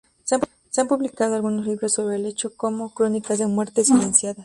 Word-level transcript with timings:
Se 0.23 0.81
han 0.81 0.87
publicado 0.87 1.35
algunos 1.35 1.67
libros 1.67 1.93
sobre 1.93 2.15
el 2.15 2.25
hecho 2.25 2.55
como 2.57 2.91
"Crónica 2.91 3.35
de 3.37 3.45
muertes 3.45 3.85
silenciadas. 3.85 4.37